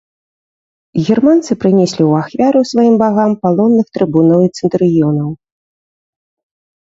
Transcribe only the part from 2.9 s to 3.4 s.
багам